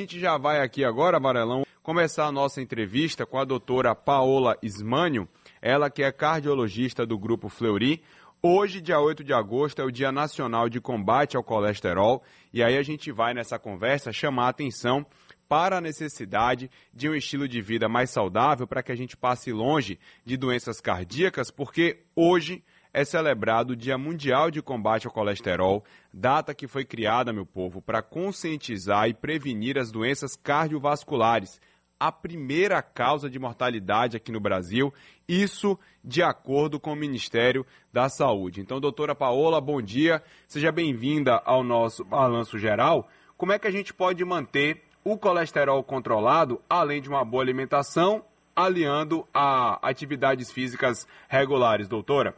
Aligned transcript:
A 0.00 0.02
gente 0.02 0.18
já 0.18 0.38
vai 0.38 0.62
aqui 0.62 0.82
agora, 0.82 1.20
Varelão, 1.20 1.62
começar 1.82 2.24
a 2.24 2.32
nossa 2.32 2.62
entrevista 2.62 3.26
com 3.26 3.38
a 3.38 3.44
doutora 3.44 3.94
Paola 3.94 4.56
Ismânio, 4.62 5.28
ela 5.60 5.90
que 5.90 6.02
é 6.02 6.10
cardiologista 6.10 7.04
do 7.04 7.18
Grupo 7.18 7.50
Fleury. 7.50 8.02
Hoje, 8.42 8.80
dia 8.80 8.98
8 8.98 9.22
de 9.22 9.34
agosto, 9.34 9.82
é 9.82 9.84
o 9.84 9.90
Dia 9.90 10.10
Nacional 10.10 10.70
de 10.70 10.80
Combate 10.80 11.36
ao 11.36 11.44
Colesterol, 11.44 12.22
e 12.50 12.62
aí 12.62 12.78
a 12.78 12.82
gente 12.82 13.12
vai 13.12 13.34
nessa 13.34 13.58
conversa 13.58 14.10
chamar 14.10 14.46
a 14.46 14.48
atenção 14.48 15.04
para 15.46 15.76
a 15.76 15.82
necessidade 15.82 16.70
de 16.94 17.06
um 17.06 17.14
estilo 17.14 17.46
de 17.46 17.60
vida 17.60 17.86
mais 17.86 18.08
saudável 18.08 18.66
para 18.66 18.82
que 18.82 18.92
a 18.92 18.96
gente 18.96 19.18
passe 19.18 19.52
longe 19.52 20.00
de 20.24 20.34
doenças 20.34 20.80
cardíacas, 20.80 21.50
porque 21.50 22.04
hoje 22.16 22.64
é 22.92 23.04
celebrado 23.04 23.70
o 23.70 23.76
Dia 23.76 23.96
Mundial 23.96 24.50
de 24.50 24.60
Combate 24.60 25.06
ao 25.06 25.12
Colesterol, 25.12 25.84
data 26.12 26.54
que 26.54 26.66
foi 26.66 26.84
criada, 26.84 27.32
meu 27.32 27.46
povo, 27.46 27.80
para 27.80 28.02
conscientizar 28.02 29.08
e 29.08 29.14
prevenir 29.14 29.78
as 29.78 29.90
doenças 29.90 30.36
cardiovasculares, 30.36 31.60
a 31.98 32.10
primeira 32.10 32.82
causa 32.82 33.28
de 33.28 33.38
mortalidade 33.38 34.16
aqui 34.16 34.32
no 34.32 34.40
Brasil, 34.40 34.92
isso 35.28 35.78
de 36.02 36.22
acordo 36.22 36.80
com 36.80 36.92
o 36.92 36.96
Ministério 36.96 37.64
da 37.92 38.08
Saúde. 38.08 38.60
Então, 38.60 38.80
doutora 38.80 39.14
Paola, 39.14 39.60
bom 39.60 39.82
dia, 39.82 40.22
seja 40.48 40.72
bem-vinda 40.72 41.40
ao 41.44 41.62
nosso 41.62 42.04
balanço 42.04 42.58
geral. 42.58 43.06
Como 43.36 43.52
é 43.52 43.58
que 43.58 43.68
a 43.68 43.70
gente 43.70 43.92
pode 43.92 44.24
manter 44.24 44.82
o 45.04 45.16
colesterol 45.16 45.82
controlado, 45.84 46.60
além 46.68 47.00
de 47.00 47.08
uma 47.08 47.24
boa 47.24 47.42
alimentação, 47.42 48.24
aliando 48.56 49.26
a 49.32 49.78
atividades 49.86 50.50
físicas 50.50 51.06
regulares, 51.28 51.86
doutora? 51.86 52.34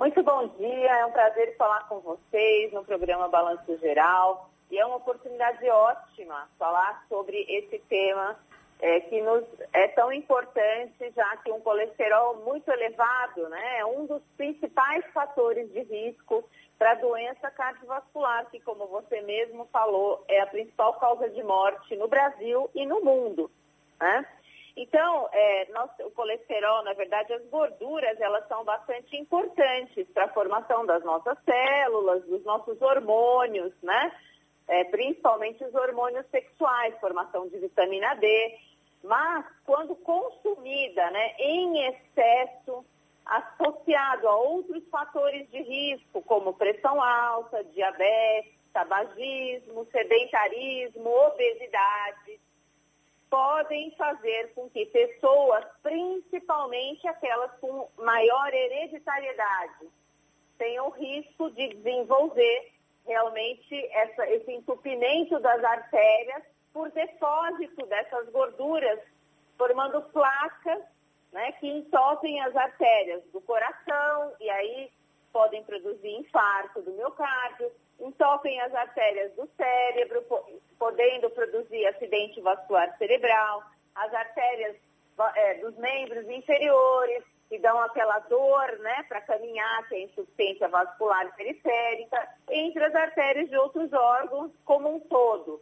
Muito 0.00 0.22
bom 0.22 0.46
dia, 0.56 0.96
é 0.96 1.04
um 1.04 1.12
prazer 1.12 1.54
falar 1.58 1.86
com 1.86 2.00
vocês 2.00 2.72
no 2.72 2.82
programa 2.82 3.28
Balanço 3.28 3.76
Geral 3.76 4.48
e 4.70 4.78
é 4.78 4.86
uma 4.86 4.96
oportunidade 4.96 5.68
ótima 5.68 6.48
falar 6.58 7.04
sobre 7.06 7.36
esse 7.46 7.78
tema 7.80 8.34
é, 8.80 9.00
que 9.00 9.20
nos 9.20 9.44
é 9.74 9.88
tão 9.88 10.10
importante, 10.10 11.12
já 11.14 11.36
que 11.44 11.52
um 11.52 11.60
colesterol 11.60 12.36
muito 12.36 12.70
elevado 12.70 13.46
né, 13.50 13.80
é 13.80 13.84
um 13.84 14.06
dos 14.06 14.22
principais 14.38 15.04
fatores 15.12 15.70
de 15.70 15.82
risco 15.82 16.48
para 16.78 16.92
a 16.92 16.94
doença 16.94 17.50
cardiovascular, 17.50 18.46
que, 18.50 18.58
como 18.60 18.86
você 18.86 19.20
mesmo 19.20 19.66
falou, 19.66 20.24
é 20.28 20.40
a 20.40 20.46
principal 20.46 20.94
causa 20.94 21.28
de 21.28 21.42
morte 21.42 21.94
no 21.96 22.08
Brasil 22.08 22.70
e 22.74 22.86
no 22.86 23.04
mundo. 23.04 23.50
Né? 24.00 24.24
Então, 24.76 25.28
é, 25.32 25.68
nosso, 25.72 26.02
o 26.02 26.10
colesterol, 26.12 26.84
na 26.84 26.92
verdade, 26.92 27.32
as 27.32 27.44
gorduras, 27.46 28.20
elas 28.20 28.46
são 28.48 28.64
bastante 28.64 29.16
importantes 29.16 30.06
para 30.14 30.24
a 30.24 30.32
formação 30.32 30.86
das 30.86 31.04
nossas 31.04 31.36
células, 31.44 32.24
dos 32.24 32.44
nossos 32.44 32.80
hormônios, 32.80 33.72
né? 33.82 34.12
É, 34.68 34.84
principalmente 34.84 35.64
os 35.64 35.74
hormônios 35.74 36.24
sexuais, 36.30 36.98
formação 37.00 37.48
de 37.48 37.58
vitamina 37.58 38.14
D. 38.14 38.58
Mas, 39.02 39.44
quando 39.64 39.96
consumida 39.96 41.10
né, 41.10 41.34
em 41.38 41.86
excesso, 41.86 42.84
associado 43.26 44.28
a 44.28 44.36
outros 44.36 44.86
fatores 44.88 45.50
de 45.50 45.62
risco, 45.62 46.22
como 46.22 46.54
pressão 46.54 47.02
alta, 47.02 47.64
diabetes, 47.64 48.52
tabagismo, 48.72 49.86
sedentarismo, 49.90 51.08
obesidade, 51.08 52.39
podem 53.30 53.92
fazer 53.92 54.52
com 54.54 54.68
que 54.68 54.84
pessoas, 54.86 55.64
principalmente 55.82 57.06
aquelas 57.06 57.52
com 57.60 57.88
maior 57.98 58.52
hereditariedade, 58.52 59.88
tenham 60.58 60.90
risco 60.90 61.50
de 61.52 61.68
desenvolver 61.68 62.72
realmente 63.06 63.74
essa, 63.92 64.28
esse 64.28 64.52
entupimento 64.52 65.38
das 65.38 65.62
artérias 65.64 66.42
por 66.72 66.90
depósito 66.90 67.86
dessas 67.86 68.28
gorduras, 68.30 69.00
formando 69.56 70.02
placas 70.02 70.82
né, 71.32 71.52
que 71.52 71.68
entopem 71.68 72.40
as 72.42 72.54
artérias 72.54 73.22
do 73.32 73.40
coração 73.40 74.32
e 74.40 74.50
aí 74.50 74.90
podem 75.32 75.62
produzir 75.64 76.16
infarto 76.16 76.82
do 76.82 76.92
miocárdio, 76.92 77.70
entopem 78.00 78.60
as 78.60 78.74
artérias 78.74 79.32
do 79.34 79.48
cérebro, 79.56 80.24
podendo 80.78 81.30
produzir 81.30 81.86
acidente 81.86 82.40
vascular 82.40 82.96
cerebral, 82.98 83.62
as 83.94 84.12
artérias 84.14 84.76
é, 85.36 85.54
dos 85.54 85.76
membros 85.76 86.28
inferiores, 86.28 87.24
que 87.48 87.58
dão 87.58 87.80
aquela 87.80 88.20
dor 88.20 88.78
né, 88.78 89.04
para 89.08 89.20
caminhar, 89.22 89.88
que 89.88 89.96
é 89.96 90.02
insuficiência 90.04 90.68
vascular 90.68 91.34
periférica, 91.34 92.28
entre 92.48 92.84
as 92.84 92.94
artérias 92.94 93.50
de 93.50 93.56
outros 93.56 93.92
órgãos 93.92 94.52
como 94.64 94.94
um 94.94 95.00
todo. 95.00 95.60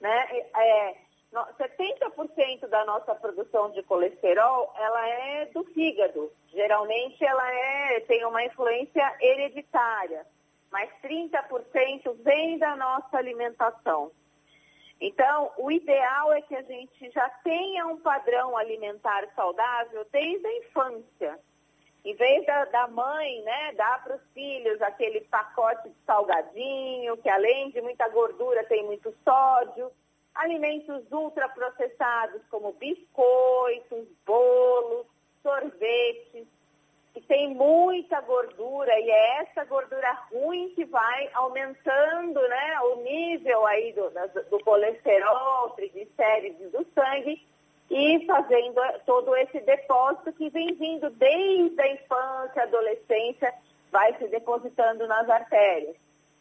Né? 0.00 0.42
É, 0.56 0.96
70% 1.32 2.68
da 2.68 2.84
nossa 2.84 3.14
produção 3.14 3.70
de 3.70 3.82
colesterol, 3.82 4.72
ela 4.76 5.08
é 5.08 5.46
do 5.46 5.64
fígado. 5.64 6.30
Geralmente 6.52 7.24
ela 7.24 7.50
é, 7.50 8.00
tem 8.00 8.24
uma 8.26 8.44
influência 8.44 9.16
hereditária, 9.20 10.26
mas 10.70 10.90
30% 11.02 12.14
vem 12.22 12.58
da 12.58 12.76
nossa 12.76 13.16
alimentação. 13.16 14.10
Então, 15.00 15.50
o 15.58 15.72
ideal 15.72 16.32
é 16.32 16.42
que 16.42 16.54
a 16.54 16.62
gente 16.62 17.10
já 17.10 17.28
tenha 17.42 17.86
um 17.86 17.98
padrão 17.98 18.56
alimentar 18.56 19.26
saudável 19.34 20.06
desde 20.12 20.46
a 20.46 20.58
infância. 20.58 21.38
Em 22.04 22.14
vez 22.14 22.44
da, 22.46 22.64
da 22.66 22.88
mãe, 22.88 23.42
né, 23.42 23.72
dar 23.72 24.02
para 24.04 24.16
os 24.16 24.22
filhos 24.32 24.80
aquele 24.82 25.22
pacote 25.22 25.88
de 25.88 25.94
salgadinho, 26.04 27.16
que 27.16 27.28
além 27.28 27.70
de 27.70 27.80
muita 27.80 28.08
gordura 28.08 28.64
tem 28.64 28.84
muito 28.84 29.12
sódio, 29.24 29.90
alimentos 30.34 31.10
ultraprocessados 31.10 32.42
como 32.50 32.72
biscoitos, 32.72 34.08
bolos, 34.26 35.06
sorvetes, 35.42 36.46
que 37.12 37.20
tem 37.20 37.54
muita 37.54 38.20
gordura 38.22 38.98
e 38.98 39.10
é 39.10 39.40
essa 39.42 39.64
gordura 39.64 40.10
ruim 40.30 40.70
que 40.70 40.84
vai 40.84 41.28
aumentando 41.34 42.40
né, 42.40 42.80
o 42.80 43.02
nível 43.02 43.66
aí 43.66 43.92
do, 43.92 44.10
do 44.48 44.58
colesterol, 44.64 45.70
triglicérides 45.70 46.72
do 46.72 46.84
sangue 46.94 47.44
e 47.90 48.24
fazendo 48.24 48.80
todo 49.04 49.36
esse 49.36 49.60
depósito 49.60 50.32
que 50.32 50.48
vem 50.48 50.74
vindo 50.74 51.10
desde 51.10 51.80
a 51.82 51.92
infância, 51.92 52.62
adolescência, 52.62 53.52
vai 53.90 54.16
se 54.16 54.26
depositando 54.28 55.06
nas 55.06 55.28
artérias. 55.28 55.94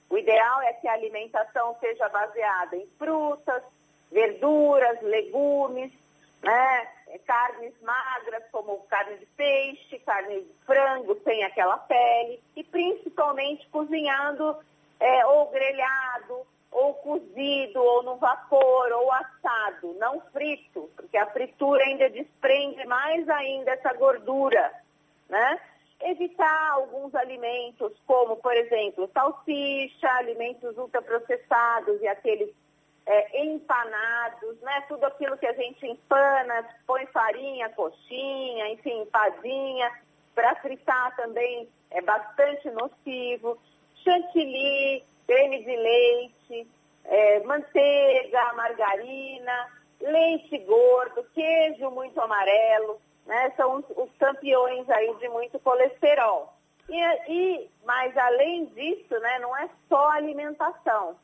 O 0.10 0.18
ideal 0.18 0.62
é 0.62 0.74
que 0.74 0.88
a 0.88 0.94
alimentação 0.94 1.76
seja 1.82 2.08
baseada 2.08 2.78
em 2.78 2.88
frutas, 2.98 3.62
verduras, 4.12 5.02
legumes, 5.02 5.92
né? 6.42 6.88
carnes 7.26 7.74
magras 7.82 8.44
como 8.52 8.80
carne 8.88 9.18
de 9.18 9.26
peixe, 9.38 10.00
carne 10.00 10.42
de 10.42 10.54
frango 10.66 11.20
sem 11.24 11.44
aquela 11.44 11.78
pele 11.78 12.40
e 12.56 12.64
principalmente 12.64 13.68
cozinhando 13.70 14.56
é, 15.00 15.26
ou 15.26 15.50
grelhado, 15.50 16.46
ou 16.72 16.94
cozido, 16.96 17.82
ou 17.82 18.04
no 18.04 18.16
vapor, 18.16 18.92
ou 18.94 19.12
assado, 19.12 19.94
não 20.00 20.22
frito, 20.32 20.90
porque 20.96 21.18
a 21.18 21.26
fritura 21.26 21.84
ainda 21.84 22.10
desprende 22.10 22.86
mais 22.86 23.28
ainda 23.28 23.72
essa 23.72 23.94
gordura, 23.94 24.72
né? 25.30 25.60
Evitar 26.04 26.72
alguns 26.72 27.14
alimentos, 27.14 27.92
como, 28.08 28.38
por 28.38 28.56
exemplo, 28.56 29.10
salsicha, 29.14 30.10
alimentos 30.14 30.78
ultraprocessados 30.78 32.02
e 32.02 32.08
aqueles 32.08 32.50
é, 33.06 33.44
empanados, 33.44 34.60
né? 34.62 34.84
Tudo 34.88 35.06
aquilo 35.06 35.38
que 35.38 35.48
a 35.48 35.54
gente 35.54 35.86
empana, 35.86 36.66
põe 36.86 37.06
farinha, 37.08 37.70
coxinha, 37.70 38.70
enfim, 38.70 39.02
empadinha, 39.02 39.92
para 40.36 40.56
fritar 40.56 41.16
também 41.16 41.68
é 41.90 42.02
bastante 42.02 42.70
nocivo. 42.72 43.58
Chantilly, 44.04 45.04
creme 45.28 45.64
de 45.64 45.76
leite, 45.76 46.68
é, 47.06 47.40
manteiga, 47.42 48.54
margarina, 48.54 49.68
leite 50.00 50.58
gordo, 50.60 51.24
queijo 51.34 51.90
muito 51.92 52.20
amarelo, 52.20 53.00
né? 53.26 53.52
São 53.56 53.78
os, 53.78 53.86
os 53.96 54.10
campeões 54.18 54.90
aí 54.90 55.16
de 55.16 55.30
muito 55.30 55.60
colesterol. 55.60 56.54
E, 56.90 57.32
e, 57.32 57.70
mas 57.86 58.16
além 58.18 58.66
disso, 58.66 59.18
né, 59.20 59.40
não 59.40 59.56
é 59.56 59.70
só 59.88 60.12
alimentação 60.12 61.16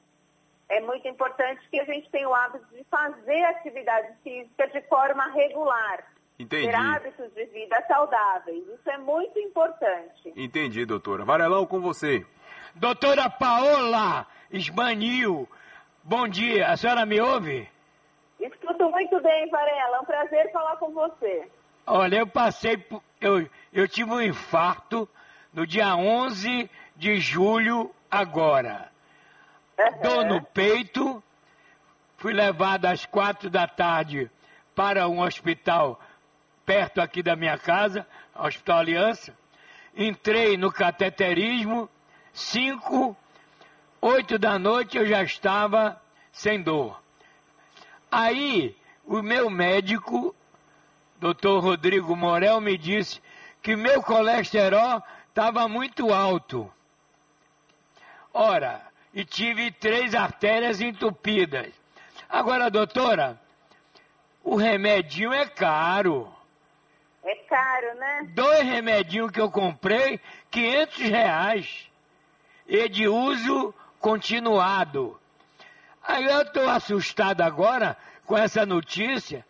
é 0.69 0.81
muito 0.81 1.07
importante 1.07 1.61
que 1.69 1.79
a 1.79 1.85
gente 1.85 2.09
tenha 2.09 2.27
o 2.27 2.33
hábito 2.33 2.65
de 2.75 2.83
fazer 2.85 3.43
atividade 3.45 4.13
física 4.23 4.67
de 4.67 4.81
forma 4.81 5.25
regular. 5.31 6.03
Entendi. 6.39 6.67
Ter 6.67 6.75
hábitos 6.75 7.33
de 7.33 7.45
vida 7.45 7.83
saudáveis. 7.87 8.63
Isso 8.67 8.89
é 8.89 8.97
muito 8.97 9.39
importante. 9.39 10.33
Entendi, 10.35 10.85
doutora. 10.85 11.25
Varelão, 11.25 11.65
com 11.65 11.79
você. 11.79 12.25
Doutora 12.75 13.27
Paola 13.29 14.27
Esmanil, 14.51 15.49
bom 16.03 16.27
dia. 16.27 16.67
A 16.67 16.77
senhora 16.77 17.05
me 17.05 17.19
ouve? 17.19 17.67
Escuto 18.39 18.89
muito 18.91 19.19
bem, 19.21 19.49
Varela. 19.49 19.97
É 19.97 19.99
um 19.99 20.05
prazer 20.05 20.51
falar 20.51 20.75
com 20.77 20.91
você. 20.91 21.49
Olha, 21.87 22.17
eu 22.17 22.27
passei, 22.27 22.85
eu, 23.19 23.49
eu 23.73 23.87
tive 23.87 24.11
um 24.11 24.21
infarto 24.21 25.09
no 25.53 25.65
dia 25.65 25.95
11 25.95 26.69
de 26.95 27.17
julho 27.17 27.89
agora. 28.11 28.91
Dor 30.01 30.25
no 30.25 30.41
peito, 30.41 31.23
fui 32.17 32.33
levado 32.33 32.85
às 32.85 33.05
quatro 33.05 33.47
da 33.47 33.67
tarde 33.67 34.29
para 34.75 35.07
um 35.07 35.21
hospital 35.21 36.01
perto 36.65 36.99
aqui 36.99 37.21
da 37.21 37.35
minha 37.35 37.59
casa, 37.59 38.05
Hospital 38.35 38.79
Aliança. 38.79 39.37
Entrei 39.95 40.57
no 40.57 40.71
cateterismo, 40.71 41.87
cinco, 42.33 43.15
oito 44.01 44.39
da 44.39 44.57
noite 44.57 44.97
eu 44.97 45.05
já 45.05 45.21
estava 45.21 46.01
sem 46.31 46.59
dor. 46.61 46.99
Aí 48.11 48.75
o 49.05 49.21
meu 49.21 49.47
médico, 49.47 50.35
doutor 51.19 51.61
Rodrigo 51.61 52.15
Morel, 52.15 52.59
me 52.59 52.79
disse 52.79 53.21
que 53.61 53.75
meu 53.75 54.01
colesterol 54.01 55.03
estava 55.29 55.67
muito 55.67 56.11
alto. 56.11 56.71
Ora, 58.33 58.86
e 59.17 59.25
tive 59.25 59.71
três 59.71 60.13
artérias 60.13 60.79
entupidas. 60.79 61.73
Agora, 62.29 62.69
doutora, 62.69 63.41
o 64.43 64.55
remedinho 64.55 65.33
é 65.33 65.47
caro. 65.47 66.31
É 67.23 67.33
caro, 67.49 67.95
né? 67.95 68.27
Dois 68.35 68.61
remedinhos 68.61 69.31
que 69.31 69.41
eu 69.41 69.49
comprei, 69.49 70.19
500 70.51 70.97
reais. 70.99 71.89
E 72.67 72.87
de 72.87 73.07
uso 73.07 73.73
continuado. 73.99 75.19
Aí 76.03 76.23
eu 76.23 76.43
estou 76.43 76.69
assustado 76.69 77.41
agora 77.41 77.97
com 78.23 78.37
essa 78.37 78.67
notícia 78.67 79.43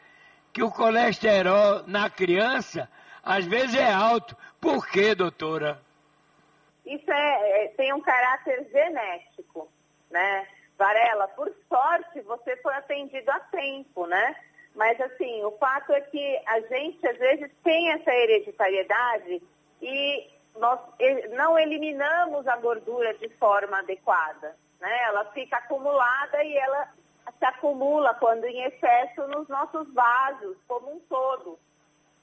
que 0.54 0.64
o 0.64 0.72
colesterol 0.72 1.84
na 1.86 2.10
criança 2.10 2.90
às 3.22 3.44
vezes 3.44 3.76
é 3.76 3.92
alto. 3.92 4.34
Por 4.62 4.88
quê, 4.88 5.14
doutora? 5.14 5.86
Isso 6.88 7.12
é, 7.12 7.66
é, 7.66 7.68
tem 7.70 7.94
um 7.94 8.02
caráter 8.02 8.66
genético, 8.72 9.70
né? 10.10 10.48
Varela, 10.78 11.28
por 11.30 11.52
sorte, 11.68 12.22
você 12.22 12.56
foi 12.58 12.74
atendido 12.76 13.30
a 13.32 13.40
tempo, 13.40 14.06
né? 14.06 14.36
Mas, 14.76 15.00
assim, 15.02 15.44
o 15.44 15.52
fato 15.58 15.92
é 15.92 16.02
que 16.02 16.42
a 16.46 16.60
gente, 16.62 17.06
às 17.08 17.18
vezes, 17.18 17.52
tem 17.64 17.92
essa 17.92 18.14
hereditariedade 18.14 19.42
e 19.82 20.30
nós 20.56 20.80
não 21.32 21.58
eliminamos 21.58 22.48
a 22.48 22.56
gordura 22.58 23.14
de 23.16 23.28
forma 23.38 23.80
adequada, 23.80 24.56
né? 24.80 25.04
Ela 25.06 25.26
fica 25.32 25.58
acumulada 25.58 26.44
e 26.44 26.56
ela 26.56 26.94
se 27.38 27.46
acumula 27.46 28.14
quando 28.16 28.46
em 28.46 28.64
excesso 28.64 29.28
nos 29.28 29.48
nossos 29.48 29.92
vasos, 29.94 30.58
como 30.68 30.96
um 30.96 31.00
todo. 31.02 31.60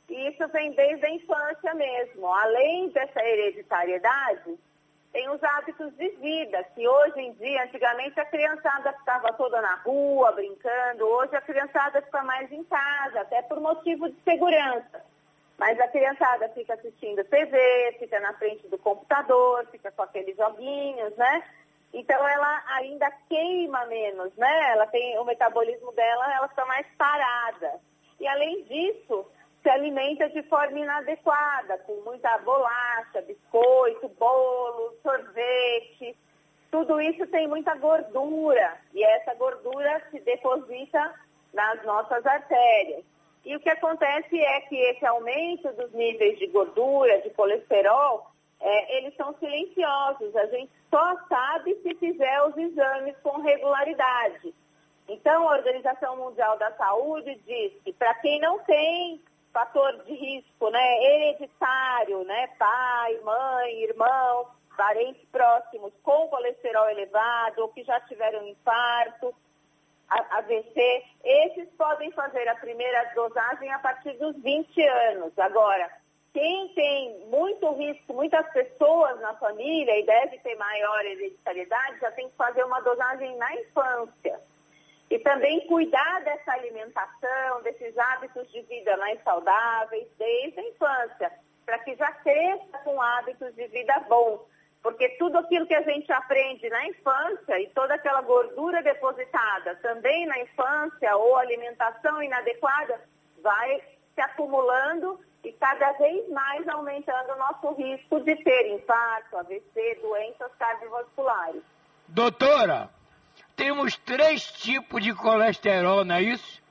E 0.09 0.29
isso 0.29 0.47
vem 0.49 0.73
desde 0.73 1.07
a 1.07 1.11
infância 1.11 1.75
mesmo. 1.75 2.27
Além 2.27 2.89
dessa 2.91 3.25
hereditariedade, 3.25 4.59
tem 5.13 5.31
os 5.31 5.43
hábitos 5.43 5.97
de 5.97 6.09
vida, 6.17 6.65
que 6.75 6.87
hoje 6.87 7.21
em 7.21 7.33
dia, 7.35 7.63
antigamente 7.63 8.19
a 8.19 8.25
criançada 8.25 8.93
ficava 8.95 9.33
toda 9.33 9.61
na 9.63 9.77
rua, 9.77 10.33
brincando, 10.33 11.07
hoje 11.07 11.37
a 11.37 11.41
criançada 11.41 12.03
fica 12.03 12.23
mais 12.25 12.51
em 12.51 12.65
casa, 12.65 13.21
até 13.21 13.41
por 13.43 13.61
motivo 13.61 14.09
de 14.09 14.17
segurança. 14.23 15.05
Mas 15.57 15.79
a 15.79 15.87
criançada 15.87 16.49
fica 16.49 16.75
assistindo 16.75 17.23
TV, 17.25 17.97
fica 18.01 18.19
na 18.19 18.33
frente 18.33 18.67
do 18.67 18.77
computador, 18.77 19.65
fica 19.71 19.93
com 19.93 20.03
aqueles 20.03 20.37
joguinhos, 20.37 21.17
né? 21.17 21.45
Então 21.93 22.27
ela 22.27 22.65
ainda 22.71 23.09
queima 23.29 23.87
menos, 23.87 24.35
né? 24.37 24.73
Ela 24.73 24.89
tem 24.89 25.17
o 25.21 25.25
metabolismo 25.25 25.93
dela, 25.93 26.35
ela 26.35 26.49
fica 26.49 26.65
mais 26.67 26.87
parada. 26.99 27.81
E 28.19 28.27
além 28.27 28.65
disso, 28.65 29.25
se 29.63 29.71
forma 30.75 30.81
inadequada, 30.81 31.79
com 31.79 31.95
muita 32.05 32.37
bolacha, 32.39 33.23
biscoito, 33.23 34.09
bolo, 34.19 34.95
sorvete. 35.03 36.17
Tudo 36.71 37.01
isso 37.01 37.27
tem 37.29 37.47
muita 37.47 37.75
gordura 37.77 38.77
e 38.93 39.03
essa 39.05 39.35
gordura 39.35 40.03
se 40.11 40.19
deposita 40.21 41.15
nas 41.53 41.83
nossas 41.85 42.27
artérias. 42.27 43.05
E 43.45 43.55
o 43.55 43.61
que 43.61 43.71
acontece 43.71 44.41
é 44.41 44.61
que 44.63 44.77
esse 44.77 45.07
aumento 45.07 45.73
dos 45.75 45.93
níveis 45.93 46.39
de 46.39 46.49
gordura, 46.49 47.21
de 47.21 47.31
colesterol, 47.31 48.27
é, 48.61 48.99
eles 48.99 49.15
são 49.15 49.35
silenciosos. 49.35 50.35
A 50.35 50.47
gente 50.47 50.73
só 50.91 51.17
sabe 51.29 51.75
se 51.77 51.95
fizer 51.95 52.43
os 52.47 52.57
exames 52.57 53.17
com 53.23 53.41
regularidade. 53.41 54.53
Então, 55.07 55.49
a 55.49 55.57
Organização 55.57 56.17
Mundial 56.17 56.59
da 56.59 56.73
Saúde 56.73 57.39
diz 57.47 57.73
que 57.85 57.93
para 57.93 58.15
quem 58.15 58.41
não 58.41 58.59
tem 58.61 59.21
fator 59.55 60.03
de 60.05 60.13
risco, 60.13 60.69
né, 60.69 61.05
hereditário, 61.05 62.25
né, 62.25 62.49
pai, 62.59 63.21
mãe, 63.23 63.85
irmão, 63.85 64.49
parentes 64.77 65.25
próximos 65.31 65.93
com 66.03 66.27
colesterol 66.27 66.91
elevado 66.91 67.63
ou 67.63 67.69
que 67.69 67.85
já 67.85 68.01
tiveram 68.01 68.45
infarto, 68.49 69.33
AVC, 70.11 71.05
esses 71.25 71.71
podem 71.77 72.11
fazer 72.11 72.47
a 72.49 72.57
primeira 72.57 73.13
dosagem 73.15 73.73
a 73.73 73.79
partir 73.79 74.13
dos 74.15 74.37
20 74.43 74.83
anos. 74.83 75.39
Agora, 75.39 75.89
quem 76.33 76.69
tem 76.75 77.27
muito 77.29 77.73
risco, 77.75 78.13
muitas 78.13 78.47
pessoas 78.53 79.21
na 79.21 79.35
família 79.35 79.99
e 79.99 80.05
deve 80.05 80.39
ter 80.39 80.57
maior 80.57 81.05
hereditariedade, 81.05 82.01
já 82.01 82.11
tem 82.11 82.29
que 82.29 82.37
fazer 82.37 82.65
uma 82.65 82.81
dosagem 82.81 83.37
na 83.37 83.55
infância. 83.55 84.41
E 85.15 85.19
também 85.21 85.65
cuidar 85.69 86.25
dessa 86.25 86.51
alimentação, 86.55 87.63
desses 87.63 87.97
hábitos 87.97 88.51
de 88.51 88.61
vida 88.63 88.97
mais 88.97 89.23
saudáveis 89.23 90.09
desde 90.19 90.59
a 90.59 90.69
infância, 90.69 91.31
para 91.65 91.79
que 91.79 91.95
já 91.95 92.11
cresça 92.11 92.79
com 92.83 93.01
hábitos 93.01 93.55
de 93.55 93.65
vida 93.69 93.95
bons. 94.09 94.41
Porque 94.83 95.11
tudo 95.11 95.39
aquilo 95.39 95.69
que 95.69 95.75
a 95.77 95.83
gente 95.83 96.11
aprende 96.11 96.69
na 96.69 96.89
infância 96.89 97.61
e 97.61 97.69
toda 97.69 97.95
aquela 97.95 98.23
gordura 98.23 98.83
depositada 98.83 99.77
também 99.77 100.27
na 100.27 100.41
infância 100.41 101.17
ou 101.17 101.37
alimentação 101.37 102.21
inadequada 102.21 103.01
vai 103.41 103.83
se 104.17 104.21
acumulando 104.21 105.21
e 105.45 105.53
cada 105.53 105.93
vez 105.93 106.29
mais 106.31 106.67
aumentando 106.67 107.35
o 107.35 107.39
nosso 107.39 107.73
risco 107.75 108.19
de 108.19 108.35
ter 108.43 108.75
infarto, 108.75 109.37
AVC, 109.37 110.01
doenças 110.03 110.51
cardiovasculares. 110.59 111.63
Doutora, 112.09 112.91
temos 113.57 113.97
três 113.97 114.51
tipos 114.53 115.03
de 115.03 115.15
colesterol, 115.15 116.05
não 116.05 116.17
é 116.17 116.23
isso? 116.23 116.63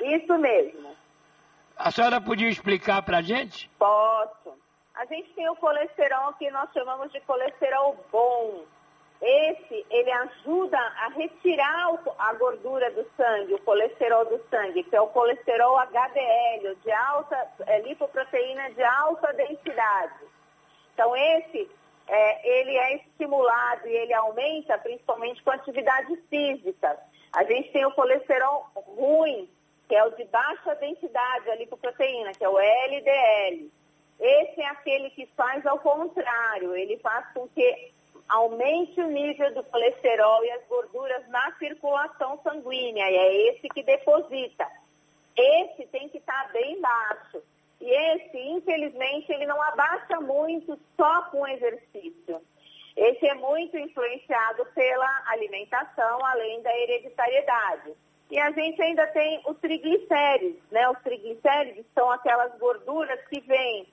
Isso 0.00 0.38
mesmo. 0.38 0.94
A 1.76 1.90
senhora 1.90 2.20
podia 2.20 2.48
explicar 2.48 3.02
para 3.02 3.18
a 3.18 3.22
gente? 3.22 3.68
Posso. 3.78 4.54
A 4.94 5.04
gente 5.06 5.30
tem 5.30 5.48
o 5.48 5.56
colesterol 5.56 6.32
que 6.34 6.50
nós 6.50 6.70
chamamos 6.72 7.10
de 7.10 7.20
colesterol 7.22 7.96
bom. 8.12 8.64
Esse, 9.20 9.86
ele 9.90 10.10
ajuda 10.10 10.78
a 10.78 11.08
retirar 11.08 11.98
a 12.18 12.34
gordura 12.34 12.90
do 12.90 13.04
sangue, 13.16 13.54
o 13.54 13.58
colesterol 13.60 14.24
do 14.26 14.38
sangue, 14.50 14.82
que 14.82 14.94
é 14.94 15.00
o 15.00 15.06
colesterol 15.08 15.78
HDL, 15.78 16.76
de 16.84 16.92
alta, 16.92 17.48
é, 17.66 17.80
lipoproteína 17.80 18.70
de 18.72 18.82
alta 18.82 19.32
densidade. 19.32 20.14
Então, 20.92 21.16
esse 21.16 21.68
é, 22.06 22.60
ele 22.60 22.76
é 22.76 22.96
estimulado 22.96 23.86
e 23.88 23.96
ele 23.96 24.12
aumenta 24.14 24.78
principalmente 24.78 25.42
com 25.42 25.50
atividade 25.50 26.16
física. 26.28 26.98
A 27.32 27.44
gente 27.44 27.72
tem 27.72 27.84
o 27.84 27.94
colesterol 27.94 28.66
ruim, 28.74 29.48
que 29.88 29.94
é 29.94 30.04
o 30.04 30.10
de 30.10 30.24
baixa 30.24 30.74
densidade, 30.76 31.50
a 31.50 31.56
lipoproteína, 31.56 32.32
que 32.32 32.44
é 32.44 32.48
o 32.48 32.58
LDL. 32.58 33.70
Esse 34.20 34.60
é 34.60 34.66
aquele 34.66 35.10
que 35.10 35.26
faz 35.26 35.66
ao 35.66 35.78
contrário, 35.78 36.76
ele 36.76 36.96
faz 36.98 37.26
com 37.32 37.48
que 37.48 37.92
aumente 38.28 39.00
o 39.00 39.08
nível 39.08 39.52
do 39.54 39.64
colesterol 39.64 40.44
e 40.44 40.50
as 40.50 40.64
gorduras 40.66 41.28
na 41.28 41.52
circulação 41.58 42.40
sanguínea, 42.42 43.10
e 43.10 43.16
é 43.16 43.48
esse 43.48 43.68
que 43.68 43.82
deposita. 43.82 44.66
Esse 45.36 45.86
tem 45.86 46.08
que 46.08 46.18
estar 46.18 46.50
bem 46.52 46.80
baixo. 46.80 47.42
E 47.84 47.90
esse, 47.90 48.38
infelizmente, 48.38 49.30
ele 49.30 49.44
não 49.44 49.60
abaixa 49.60 50.18
muito 50.18 50.78
só 50.96 51.22
com 51.24 51.46
exercício. 51.46 52.40
Esse 52.96 53.28
é 53.28 53.34
muito 53.34 53.76
influenciado 53.76 54.64
pela 54.74 55.22
alimentação, 55.26 56.24
além 56.24 56.62
da 56.62 56.74
hereditariedade. 56.78 57.92
E 58.30 58.38
a 58.38 58.50
gente 58.52 58.80
ainda 58.80 59.06
tem 59.08 59.42
os 59.46 59.58
triglicérides, 59.58 60.62
né? 60.70 60.88
Os 60.88 60.98
triglicérides 61.00 61.84
são 61.94 62.10
aquelas 62.10 62.56
gorduras 62.58 63.20
que 63.28 63.38
vêm 63.40 63.86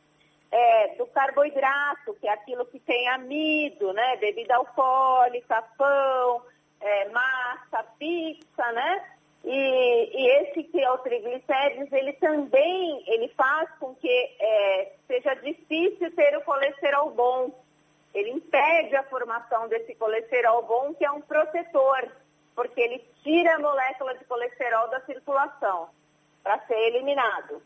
é, 0.50 0.96
do 0.96 1.06
carboidrato, 1.08 2.14
que 2.14 2.30
é 2.30 2.32
aquilo 2.32 2.66
que 2.68 2.80
tem 2.80 3.10
amido, 3.10 3.92
né? 3.92 4.16
Bebida 4.22 4.56
alcoólica, 4.56 5.62
pão, 5.78 6.42
é, 6.80 7.10
massa, 7.10 7.84
pizza, 8.00 8.72
né? 8.72 9.06
E, 9.54 10.10
e, 10.14 10.28
esse 10.44 10.64
que 10.64 10.82
é 10.82 10.90
o 10.90 10.98
triglicérides, 11.00 11.92
ele 11.92 12.14
também 12.14 13.04
ele 13.06 13.28
faz 13.36 13.70
com 13.82 13.94
que 13.96 14.08
é, 14.40 14.94
seja 15.06 15.34
difícil 15.34 16.10
ter 16.16 16.38
o 16.38 16.42
colesterol 16.42 17.12
bom. 17.12 17.52
Ele 18.14 18.32
impede 18.32 18.96
a 18.96 19.04
formação 19.04 19.68
desse 19.68 19.94
colesterol 19.96 20.64
bom, 20.64 20.94
que 20.94 21.04
é 21.04 21.12
um 21.12 21.20
protetor, 21.20 22.08
porque 22.56 22.80
ele 22.80 23.04
tira 23.22 23.56
a 23.56 23.60
molécula 23.60 24.18
de 24.18 24.24
colesterol 24.24 24.90
da 24.90 25.02
circulação 25.02 25.90
para 26.42 26.58
ser 26.60 26.88
eliminado. 26.88 27.62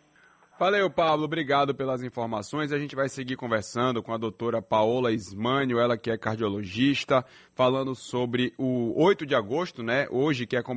Valeu, 0.58 0.90
Pablo. 0.90 1.26
Obrigado 1.26 1.76
pelas 1.76 2.02
informações. 2.02 2.72
A 2.72 2.80
gente 2.80 2.96
vai 2.96 3.10
seguir 3.10 3.36
conversando 3.36 4.02
com 4.02 4.12
a 4.12 4.18
doutora 4.18 4.60
Paola 4.60 5.12
Ismânio, 5.12 5.78
ela 5.78 5.98
que 5.98 6.10
é 6.10 6.18
cardiologista, 6.18 7.24
falando 7.54 7.94
sobre 7.94 8.56
o 8.58 9.00
8 9.04 9.24
de 9.24 9.36
agosto, 9.36 9.84
né? 9.84 10.08
Hoje, 10.10 10.48
que 10.48 10.56
é 10.56 10.64
com, 10.64 10.76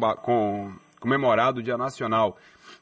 comemorado 1.00 1.60
o 1.60 1.62
Dia 1.62 1.76
Nacional 1.76 2.36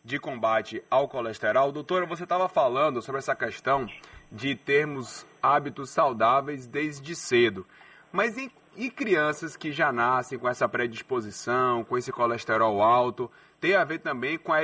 de 0.04 0.18
Combate 0.18 0.82
ao 0.90 1.08
Colesterol. 1.08 1.73
Doutora, 1.73 2.06
você 2.06 2.23
estava 2.23 2.49
falando 2.49 3.02
sobre 3.02 3.18
essa 3.18 3.35
questão 3.35 3.88
de 4.30 4.54
termos 4.54 5.26
hábitos 5.42 5.90
saudáveis 5.90 6.66
desde 6.66 7.14
cedo. 7.14 7.66
Mas 8.12 8.37
em, 8.37 8.50
e 8.76 8.90
crianças 8.90 9.56
que 9.56 9.73
já 9.73 9.92
nascem 9.92 10.38
com 10.38 10.49
essa 10.49 10.68
predisposição, 10.68 11.85
com 11.85 11.96
esse 11.96 12.12
colesterol 12.12 12.82
alto? 12.82 13.30
tem 13.61 13.75
a 13.75 13.85
ver 13.85 13.99
também 14.00 14.38
com 14.38 14.52
a 14.52 14.62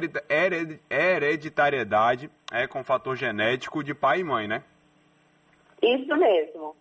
hereditariedade, 0.91 2.31
é, 2.51 2.67
com 2.67 2.81
o 2.81 2.85
fator 2.85 3.17
genético 3.17 3.83
de 3.83 3.95
pai 3.95 4.21
e 4.21 4.25
mãe, 4.25 4.47
né? 4.47 4.63
Isso 5.83 6.17
mesmo. 6.17 6.77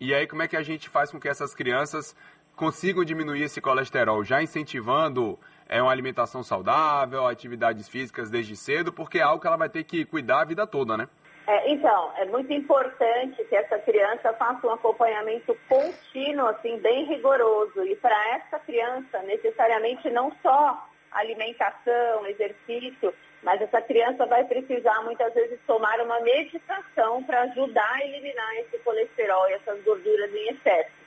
E 0.00 0.12
aí, 0.12 0.26
como 0.26 0.42
é 0.42 0.48
que 0.48 0.56
a 0.56 0.62
gente 0.62 0.88
faz 0.88 1.10
com 1.10 1.20
que 1.20 1.28
essas 1.28 1.54
crianças 1.54 2.16
consigam 2.56 3.04
diminuir 3.04 3.42
esse 3.42 3.60
colesterol? 3.60 4.24
Já 4.24 4.42
incentivando 4.42 5.38
é, 5.68 5.82
uma 5.82 5.92
alimentação 5.92 6.42
saudável, 6.42 7.26
atividades 7.26 7.88
físicas 7.88 8.30
desde 8.30 8.56
cedo, 8.56 8.92
porque 8.92 9.18
é 9.18 9.22
algo 9.22 9.40
que 9.40 9.46
ela 9.46 9.56
vai 9.56 9.68
ter 9.68 9.84
que 9.84 10.04
cuidar 10.04 10.40
a 10.40 10.44
vida 10.44 10.66
toda, 10.66 10.96
né? 10.96 11.08
É, 11.46 11.70
então, 11.70 12.12
é 12.16 12.24
muito 12.24 12.50
importante 12.52 13.44
que 13.44 13.54
essa 13.54 13.78
criança 13.78 14.32
faça 14.32 14.66
um 14.66 14.70
acompanhamento 14.70 15.54
contínuo, 15.68 16.46
assim, 16.48 16.78
bem 16.78 17.04
rigoroso. 17.04 17.84
E 17.84 17.94
para 17.96 18.16
essa 18.36 18.58
criança, 18.58 19.18
necessariamente 19.22 20.08
não 20.10 20.32
só 20.42 20.88
alimentação, 21.12 22.26
exercício, 22.26 23.12
mas 23.42 23.60
essa 23.60 23.80
criança 23.82 24.24
vai 24.24 24.42
precisar 24.44 25.02
muitas 25.02 25.32
vezes 25.34 25.60
tomar 25.66 26.00
uma 26.00 26.18
medicação 26.20 27.22
para 27.24 27.42
ajudar 27.42 27.92
a 27.92 28.04
eliminar 28.04 28.54
esse 28.56 28.78
colesterol 28.78 29.48
e 29.50 29.52
essas 29.52 29.84
gorduras 29.84 30.34
em 30.34 30.48
excesso. 30.48 31.03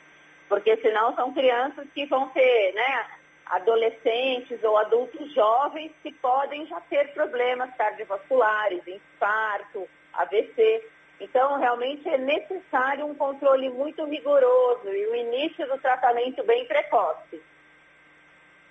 Porque 0.48 0.78
senão 0.78 1.16
são 1.16 1.34
crianças 1.34 1.88
que 1.94 2.06
vão 2.06 2.30
ter, 2.30 2.74
né, 2.74 3.06
adolescentes 3.46 4.64
ou 4.64 4.78
adultos 4.78 5.34
jovens 5.34 5.92
que 6.04 6.12
podem 6.14 6.66
já 6.68 6.80
ter 6.82 7.14
problemas 7.14 7.74
cardiovasculares, 7.76 8.82
infarto, 8.88 9.88
AVC. 10.14 10.84
Então, 11.20 11.58
realmente 11.58 12.08
é 12.08 12.18
necessário 12.18 13.06
um 13.06 13.16
controle 13.16 13.70
muito 13.70 14.06
rigoroso 14.06 14.88
e 14.90 15.08
o 15.08 15.16
início 15.16 15.68
do 15.68 15.78
tratamento 15.80 16.44
bem 16.44 16.66
precoce. 16.66 17.42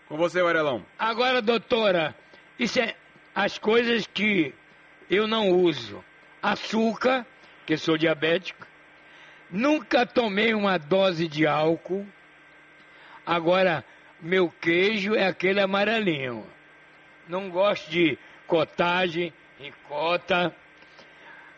Com 0.09 0.16
você, 0.16 0.42
Varelão. 0.42 0.85
Agora, 0.99 1.42
doutora, 1.42 2.14
isso 2.59 2.80
é 2.80 2.95
as 3.35 3.59
coisas 3.59 4.06
que 4.06 4.54
eu 5.11 5.26
não 5.26 5.50
uso. 5.50 6.04
Açúcar, 6.40 7.26
que 7.66 7.76
sou 7.76 7.99
diabético. 7.99 8.64
Nunca 9.50 10.05
tomei 10.05 10.55
uma 10.55 10.79
dose 10.79 11.29
de 11.29 11.47
álcool. 11.47 12.07
Agora, 13.25 13.85
meu 14.21 14.49
queijo 14.61 15.15
é 15.15 15.26
aquele 15.26 15.61
amarelinho. 15.61 16.47
Não 17.29 17.50
gosto 17.50 17.91
de 17.91 18.19
cotagem, 18.47 19.33
ricota 19.59 20.55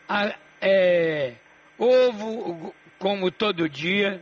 a, 0.07 0.33
é, 0.59 1.33
ovo 1.77 2.73
como 2.97 3.31
todo 3.31 3.69
dia, 3.69 4.19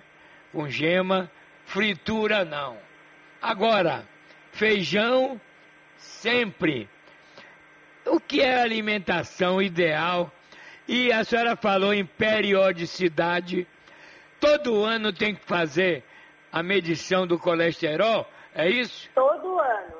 com 0.51 0.69
gema, 0.69 1.31
fritura 1.65 2.43
não. 2.43 2.77
Agora, 3.41 4.03
feijão 4.51 5.39
sempre. 5.97 6.89
O 8.05 8.19
que 8.19 8.41
é 8.41 8.61
alimentação 8.61 9.61
ideal? 9.61 10.31
E 10.87 11.11
a 11.11 11.23
senhora 11.23 11.55
falou 11.55 11.93
em 11.93 12.05
periodicidade. 12.05 13.67
Todo 14.39 14.83
ano 14.83 15.11
tem 15.11 15.35
que 15.35 15.43
fazer 15.45 16.03
a 16.51 16.63
medição 16.63 17.27
do 17.27 17.37
colesterol, 17.37 18.25
é 18.55 18.69
isso? 18.69 19.09
Todo 19.13 19.59
ano. 19.59 19.97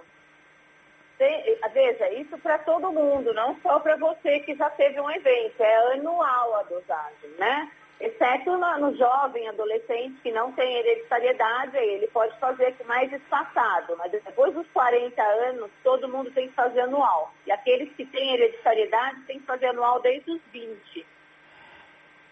Tem, 1.18 1.58
veja, 1.74 2.12
isso 2.14 2.38
para 2.38 2.60
todo 2.60 2.92
mundo, 2.92 3.34
não 3.34 3.60
só 3.62 3.80
para 3.80 3.98
você 3.98 4.40
que 4.42 4.56
já 4.56 4.70
teve 4.70 5.02
um 5.02 5.10
evento, 5.10 5.62
é 5.62 5.94
anual 5.94 6.56
a 6.56 6.64
dosagem, 6.64 7.30
né? 7.40 7.72
Exceto 8.00 8.56
no, 8.58 8.78
no 8.78 8.96
jovem, 8.96 9.48
adolescente 9.48 10.22
que 10.22 10.32
não 10.32 10.52
tem 10.52 10.78
hereditariedade, 10.78 11.78
ele 11.78 12.08
pode 12.08 12.38
fazer 12.38 12.76
mais 12.86 13.12
espaçado, 13.12 13.96
mas 13.98 14.12
depois 14.12 14.54
dos 14.54 14.68
40 14.68 15.22
anos, 15.22 15.72
todo 15.84 16.08
mundo 16.08 16.30
tem 16.30 16.48
que 16.48 16.54
fazer 16.54 16.82
anual. 16.82 17.34
E 17.46 17.52
aqueles 17.52 17.92
que 17.96 18.06
têm 18.06 18.36
hereditariedade 18.36 19.22
têm 19.22 19.40
que 19.40 19.46
fazer 19.46 19.68
anual 19.68 20.00
desde 20.00 20.30
os 20.30 20.42
20. 20.52 21.06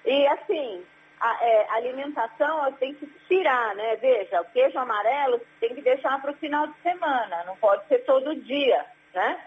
E 0.06 0.28
assim, 0.28 0.86
a 1.20 1.44
é, 1.44 1.68
alimentação 1.72 2.72
tem 2.74 2.94
que 2.94 3.08
tirar, 3.28 3.76
né? 3.76 3.96
Veja, 3.96 4.42
o 4.42 4.46
queijo 4.46 4.78
amarelo 4.78 5.42
tem 5.60 5.74
que 5.74 5.82
deixar 5.82 6.22
para 6.22 6.32
o 6.32 6.36
final 6.36 6.68
de 6.68 6.80
semana, 6.82 7.44
não 7.46 7.58
pode 7.58 7.88
ser 7.88 8.00
todo 8.06 8.36
dia, 8.36 8.86
né? 9.16 9.40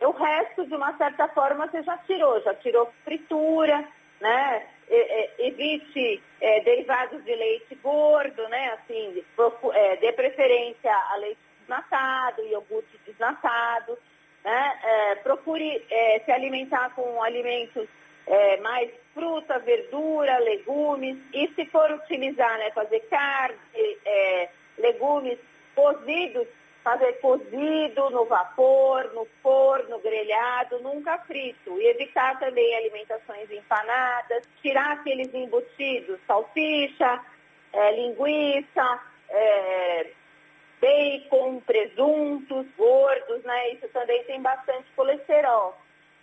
O 0.00 0.10
resto, 0.10 0.66
de 0.66 0.74
uma 0.74 0.96
certa 0.96 1.26
forma, 1.28 1.66
você 1.66 1.82
já 1.82 1.96
tirou, 1.98 2.40
já 2.42 2.54
tirou 2.54 2.92
fritura, 3.04 3.84
né? 4.20 4.66
Evite 5.38 6.22
é, 6.40 6.60
derivados 6.60 7.24
de 7.24 7.34
leite 7.34 7.74
gordo, 7.76 8.48
né? 8.48 8.72
Assim, 8.72 9.24
é, 9.72 9.96
dê 9.96 10.12
preferência 10.12 10.92
a 10.92 11.16
leite 11.16 11.38
desnatado, 11.60 12.42
iogurte 12.42 12.98
desnatado, 13.06 13.98
né? 14.44 14.80
É, 14.82 15.14
procure 15.16 15.82
é, 15.90 16.20
se 16.24 16.30
alimentar 16.30 16.94
com 16.94 17.22
alimentos 17.22 17.88
é, 18.26 18.56
mais 18.58 18.90
fruta, 19.12 19.58
verdura, 19.58 20.38
legumes. 20.38 21.16
E 21.32 21.48
se 21.54 21.64
for 21.66 21.90
utilizar, 21.90 22.58
né, 22.58 22.70
fazer 22.70 23.00
carne, 23.10 23.56
é, 24.04 24.48
legumes 24.78 25.38
cozidos, 25.74 26.46
fazer 26.84 27.14
cozido 27.14 28.10
no 28.10 28.26
vapor, 28.26 29.10
no 29.14 29.26
forno, 29.42 29.98
grelhado, 30.00 30.78
nunca 30.80 31.18
frito. 31.20 31.80
E 31.80 31.86
evitar 31.86 32.38
também 32.38 32.76
alimentações 32.76 33.50
empanadas, 33.50 34.46
tirar 34.60 34.92
aqueles 34.92 35.32
embutidos, 35.32 36.20
salsicha, 36.26 37.24
é, 37.72 37.92
linguiça, 37.96 39.00
é, 39.30 40.10
bacon, 40.78 41.60
presuntos, 41.60 42.66
gordos, 42.76 43.42
né? 43.42 43.70
Isso 43.70 43.88
também 43.88 44.22
tem 44.24 44.42
bastante 44.42 44.86
colesterol 44.94 45.74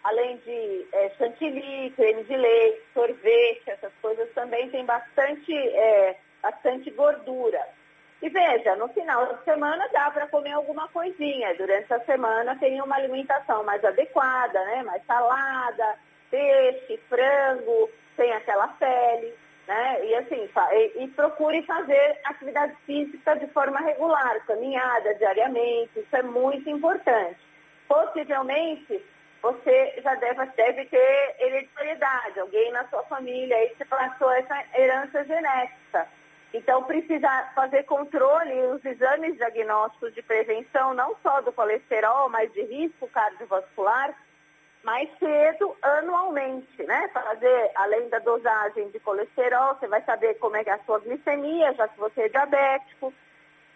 além 0.03 0.37
de 0.37 0.87
é, 0.93 1.09
chantilly, 1.17 1.91
creme 1.91 2.23
de 2.23 2.35
leite, 2.35 2.81
sorvete, 2.93 3.63
essas 3.67 3.93
coisas 4.01 4.31
também 4.33 4.69
tem 4.69 4.83
bastante, 4.85 5.53
é, 5.53 6.17
bastante 6.41 6.89
gordura. 6.91 7.63
E 8.21 8.29
veja, 8.29 8.75
no 8.75 8.87
final 8.89 9.33
de 9.33 9.43
semana 9.43 9.87
dá 9.91 10.11
para 10.11 10.27
comer 10.27 10.51
alguma 10.51 10.87
coisinha. 10.89 11.55
Durante 11.55 11.91
a 11.91 11.99
semana 12.01 12.55
tem 12.57 12.79
uma 12.79 12.95
alimentação 12.95 13.63
mais 13.63 13.83
adequada, 13.83 14.63
né? 14.65 14.83
Mais 14.83 15.03
salada, 15.05 15.95
peixe, 16.29 16.97
frango, 17.09 17.89
sem 18.15 18.31
aquela 18.31 18.67
pele, 18.67 19.33
né? 19.67 20.05
E 20.05 20.15
assim, 20.15 20.47
e, 20.71 21.03
e 21.03 21.07
procure 21.09 21.63
fazer 21.63 22.19
atividade 22.25 22.75
física 22.85 23.35
de 23.35 23.47
forma 23.47 23.79
regular, 23.79 24.45
caminhada 24.45 25.15
diariamente, 25.15 25.99
isso 25.99 26.15
é 26.15 26.21
muito 26.21 26.69
importante. 26.69 27.39
Possivelmente 27.87 29.03
você 29.41 29.99
já 30.03 30.13
deve, 30.15 30.45
deve 30.45 30.85
ter 30.85 31.35
hereditariedade, 31.39 32.39
alguém 32.39 32.71
na 32.71 32.87
sua 32.87 33.01
família 33.03 33.57
aí 33.57 33.69
te 33.69 33.83
passou 33.85 34.31
essa 34.31 34.63
herança 34.75 35.23
genética. 35.25 36.07
Então, 36.53 36.83
precisa 36.83 37.29
fazer 37.55 37.83
controle, 37.83 38.53
os 38.73 38.83
exames 38.83 39.37
diagnósticos 39.37 40.13
de 40.13 40.21
prevenção, 40.21 40.93
não 40.93 41.15
só 41.23 41.39
do 41.41 41.51
colesterol, 41.51 42.27
mas 42.29 42.51
de 42.51 42.61
risco 42.63 43.07
cardiovascular, 43.07 44.13
mais 44.83 45.09
cedo, 45.17 45.77
anualmente, 45.81 46.83
né? 46.83 47.07
Fazer, 47.13 47.71
além 47.75 48.09
da 48.09 48.19
dosagem 48.19 48.89
de 48.89 48.99
colesterol, 48.99 49.75
você 49.75 49.87
vai 49.87 50.01
saber 50.01 50.33
como 50.39 50.57
é, 50.57 50.63
é 50.65 50.71
a 50.71 50.79
sua 50.79 50.99
glicemia, 50.99 51.73
já 51.73 51.87
que 51.87 51.99
você 51.99 52.23
é 52.23 52.29
diabético, 52.29 53.13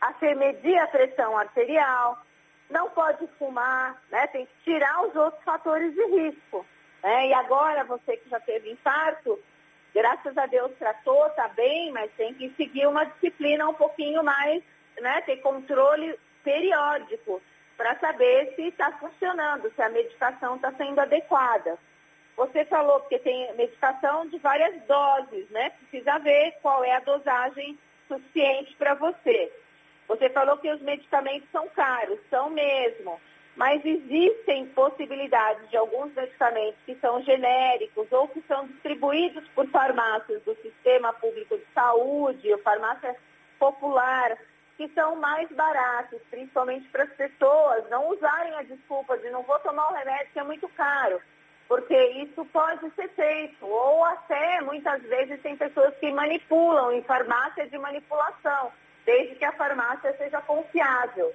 a 0.02 0.36
medir 0.36 0.78
a 0.78 0.88
pressão 0.88 1.38
arterial, 1.38 2.18
não 2.70 2.90
pode 2.90 3.26
fumar, 3.40 4.02
né? 4.10 4.28
Tem 4.28 4.46
que 4.46 4.54
tirar 4.64 5.04
os 5.04 5.16
outros 5.16 5.44
fatores 5.44 5.94
de 5.94 6.06
risco. 6.08 6.66
Né? 7.04 7.28
E 7.28 7.34
agora, 7.34 7.84
você 7.84 8.18
que 8.18 8.30
já 8.30 8.40
teve 8.40 8.72
infarto, 8.72 9.40
graças 9.96 10.38
a 10.38 10.46
Deus 10.46 10.74
tratou, 10.78 11.30
tá 11.30 11.48
bem, 11.48 11.90
mas 11.94 12.12
tem 12.18 12.34
que 12.34 12.50
seguir 12.58 12.86
uma 12.86 13.06
disciplina 13.06 13.66
um 13.70 13.74
pouquinho 13.74 14.22
mais, 14.22 14.62
né? 15.00 15.22
Ter 15.22 15.38
controle 15.38 16.20
periódico 16.44 17.42
para 17.78 17.98
saber 18.00 18.54
se 18.56 18.64
está 18.64 18.92
funcionando, 19.00 19.72
se 19.74 19.82
a 19.82 19.90
medicação 19.90 20.58
está 20.58 20.74
sendo 20.74 21.00
adequada. 21.00 21.78
Você 22.36 22.66
falou 22.66 23.00
que 23.02 23.18
tem 23.20 23.54
medicação 23.56 24.28
de 24.28 24.38
várias 24.40 24.82
doses, 24.84 25.50
né? 25.50 25.70
Precisa 25.70 26.20
ver 26.20 26.58
qual 26.62 26.84
é 26.84 26.92
a 26.92 27.00
dosagem 27.00 27.80
suficiente 28.10 28.76
para 28.76 28.96
você. 28.96 29.50
Você 30.10 30.30
falou 30.30 30.58
que 30.58 30.70
os 30.70 30.82
medicamentos 30.82 31.50
são 31.52 31.70
caros, 31.70 32.20
são 32.30 32.50
mesmo. 32.50 33.20
Mas 33.56 33.84
existem 33.86 34.66
possibilidades 34.68 35.70
de 35.70 35.78
alguns 35.78 36.14
medicamentos 36.14 36.80
que 36.86 36.96
são 36.96 37.22
genéricos 37.22 38.12
ou 38.12 38.28
que 38.28 38.42
são 38.42 38.68
distribuídos 38.68 39.48
por 39.50 39.66
farmácias 39.68 40.42
do 40.44 40.54
sistema 40.56 41.14
público 41.14 41.58
de 41.58 41.66
saúde 41.74 42.52
ou 42.52 42.60
farmácia 42.60 43.16
popular, 43.58 44.38
que 44.76 44.90
são 44.90 45.16
mais 45.16 45.50
baratos, 45.52 46.22
principalmente 46.30 46.88
para 46.90 47.04
as 47.04 47.14
pessoas 47.14 47.90
não 47.90 48.10
usarem 48.10 48.54
a 48.56 48.64
desculpa 48.64 49.18
de 49.18 49.30
não 49.30 49.42
vou 49.44 49.58
tomar 49.60 49.90
o 49.90 49.94
remédio 49.94 50.34
que 50.34 50.40
é 50.40 50.44
muito 50.44 50.68
caro, 50.70 51.22
porque 51.66 51.96
isso 51.96 52.44
pode 52.52 52.90
ser 52.92 53.08
feito. 53.10 53.66
Ou 53.66 54.04
até, 54.04 54.60
muitas 54.62 55.02
vezes, 55.04 55.42
tem 55.42 55.56
pessoas 55.56 55.96
que 55.96 56.12
manipulam 56.12 56.92
em 56.92 57.02
farmácia 57.04 57.66
de 57.70 57.78
manipulação, 57.78 58.70
desde 59.06 59.36
que 59.36 59.46
a 59.46 59.54
farmácia 59.54 60.14
seja 60.18 60.42
confiável 60.42 61.34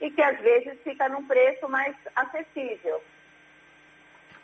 e 0.00 0.10
que 0.10 0.22
às 0.22 0.38
vezes 0.40 0.78
fica 0.82 1.08
num 1.08 1.26
preço 1.26 1.68
mais 1.68 1.94
acessível. 2.14 3.02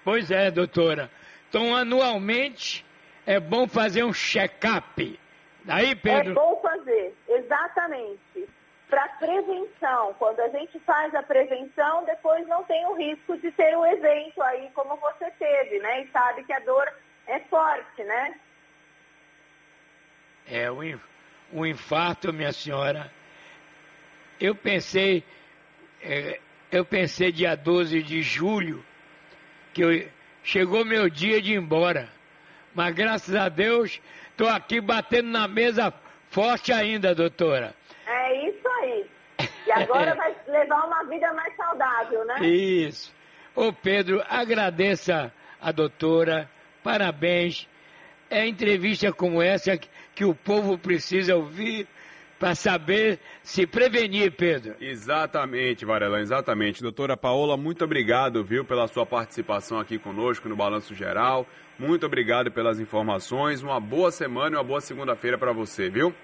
Pois 0.04 0.30
é, 0.30 0.50
doutora. 0.50 1.10
Então, 1.48 1.74
anualmente 1.74 2.84
é 3.26 3.40
bom 3.40 3.66
fazer 3.66 4.04
um 4.04 4.12
check-up. 4.12 5.18
Aí, 5.66 5.94
Pedro. 5.94 6.32
É 6.32 6.34
bom 6.34 6.60
fazer, 6.60 7.14
exatamente. 7.28 8.48
Para 8.88 9.08
prevenção, 9.08 10.14
quando 10.18 10.40
a 10.40 10.48
gente 10.48 10.78
faz 10.80 11.14
a 11.14 11.22
prevenção, 11.22 12.04
depois 12.04 12.46
não 12.46 12.62
tem 12.64 12.84
o 12.86 12.94
risco 12.94 13.36
de 13.38 13.50
ter 13.52 13.76
um 13.76 13.86
evento 13.86 14.42
aí 14.42 14.70
como 14.74 14.96
você 14.96 15.30
teve, 15.38 15.78
né? 15.78 16.02
E 16.02 16.08
sabe 16.08 16.44
que 16.44 16.52
a 16.52 16.58
dor 16.60 16.92
é 17.26 17.40
forte, 17.40 18.04
né? 18.04 18.34
É, 20.46 20.70
o, 20.70 20.80
o 21.52 21.66
infarto, 21.66 22.32
minha 22.32 22.52
senhora. 22.52 23.10
Eu 24.38 24.54
pensei 24.54 25.24
é, 26.04 26.40
eu 26.70 26.84
pensei 26.84 27.32
dia 27.32 27.54
12 27.56 28.02
de 28.02 28.22
julho, 28.22 28.84
que 29.72 29.82
eu, 29.82 30.08
chegou 30.42 30.84
meu 30.84 31.08
dia 31.08 31.40
de 31.40 31.52
ir 31.52 31.56
embora. 31.56 32.08
Mas 32.74 32.94
graças 32.94 33.34
a 33.34 33.48
Deus, 33.48 34.00
estou 34.30 34.48
aqui 34.48 34.80
batendo 34.80 35.28
na 35.28 35.48
mesa 35.48 35.92
forte 36.30 36.72
ainda, 36.72 37.14
doutora. 37.14 37.74
É 38.06 38.48
isso 38.48 38.68
aí. 38.80 39.06
E 39.66 39.72
agora 39.72 40.14
vai 40.16 40.34
levar 40.46 40.86
uma 40.86 41.04
vida 41.04 41.32
mais 41.32 41.56
saudável, 41.56 42.24
né? 42.26 42.40
Isso. 42.46 43.12
Ô 43.54 43.72
Pedro, 43.72 44.22
agradeça 44.28 45.32
a 45.60 45.72
doutora, 45.72 46.50
parabéns. 46.82 47.68
É 48.28 48.46
entrevista 48.46 49.12
como 49.12 49.40
essa 49.40 49.78
que 50.14 50.24
o 50.24 50.34
povo 50.34 50.76
precisa 50.76 51.36
ouvir 51.36 51.86
para 52.38 52.54
saber 52.54 53.18
se 53.42 53.66
prevenir, 53.66 54.32
Pedro. 54.32 54.74
Exatamente, 54.80 55.84
Varela, 55.84 56.20
exatamente. 56.20 56.82
Doutora 56.82 57.16
Paola, 57.16 57.56
muito 57.56 57.84
obrigado, 57.84 58.44
viu, 58.44 58.64
pela 58.64 58.86
sua 58.88 59.06
participação 59.06 59.78
aqui 59.78 59.98
conosco 59.98 60.48
no 60.48 60.56
Balanço 60.56 60.94
Geral. 60.94 61.46
Muito 61.78 62.06
obrigado 62.06 62.50
pelas 62.50 62.78
informações. 62.78 63.62
Uma 63.62 63.80
boa 63.80 64.10
semana 64.10 64.56
e 64.56 64.58
uma 64.58 64.64
boa 64.64 64.80
segunda-feira 64.80 65.36
para 65.38 65.52
você, 65.52 65.88
viu? 65.88 66.14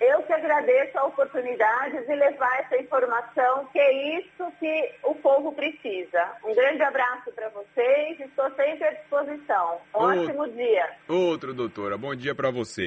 Eu 0.00 0.22
que 0.24 0.32
agradeço 0.32 0.98
a 0.98 1.06
oportunidade 1.06 2.04
de 2.04 2.14
levar 2.14 2.60
essa 2.60 2.76
informação, 2.76 3.66
que 3.72 3.78
é 3.78 4.18
isso 4.18 4.52
que 4.58 4.92
o 5.02 5.14
povo 5.14 5.52
precisa. 5.52 6.32
Um 6.44 6.54
grande 6.54 6.82
abraço 6.82 7.30
para 7.32 7.48
vocês, 7.50 8.20
estou 8.20 8.50
sempre 8.50 8.84
à 8.84 8.92
disposição. 8.92 9.80
Um 9.94 10.00
ótimo 10.00 10.48
dia. 10.48 10.90
Outro, 11.08 11.54
doutora. 11.54 11.96
Bom 11.96 12.14
dia 12.14 12.34
para 12.34 12.50
você. 12.50 12.82